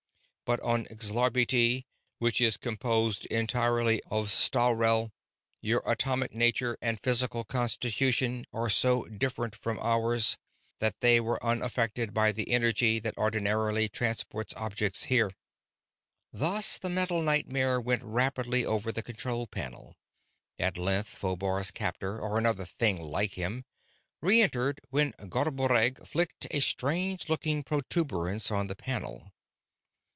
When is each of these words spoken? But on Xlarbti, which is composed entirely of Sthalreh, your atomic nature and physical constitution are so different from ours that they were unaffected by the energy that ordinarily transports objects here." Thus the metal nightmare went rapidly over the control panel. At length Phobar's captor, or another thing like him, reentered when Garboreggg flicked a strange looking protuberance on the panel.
But 0.43 0.59
on 0.63 0.83
Xlarbti, 0.87 1.85
which 2.19 2.41
is 2.41 2.57
composed 2.57 3.25
entirely 3.27 4.01
of 4.09 4.27
Sthalreh, 4.29 5.09
your 5.61 5.81
atomic 5.85 6.33
nature 6.35 6.77
and 6.81 6.99
physical 6.99 7.45
constitution 7.45 8.43
are 8.51 8.69
so 8.69 9.05
different 9.05 9.55
from 9.55 9.79
ours 9.79 10.37
that 10.79 10.99
they 10.99 11.21
were 11.21 11.41
unaffected 11.41 12.13
by 12.13 12.33
the 12.33 12.49
energy 12.51 12.99
that 12.99 13.17
ordinarily 13.17 13.87
transports 13.87 14.53
objects 14.57 15.05
here." 15.05 15.31
Thus 16.33 16.77
the 16.77 16.89
metal 16.89 17.21
nightmare 17.21 17.79
went 17.79 18.03
rapidly 18.03 18.65
over 18.65 18.91
the 18.91 19.01
control 19.03 19.47
panel. 19.47 19.95
At 20.59 20.77
length 20.77 21.15
Phobar's 21.17 21.71
captor, 21.71 22.19
or 22.19 22.37
another 22.37 22.65
thing 22.65 23.01
like 23.01 23.35
him, 23.35 23.63
reentered 24.19 24.81
when 24.89 25.13
Garboreggg 25.13 26.05
flicked 26.05 26.47
a 26.51 26.59
strange 26.59 27.29
looking 27.29 27.63
protuberance 27.63 28.51
on 28.51 28.67
the 28.67 28.75
panel. 28.75 29.31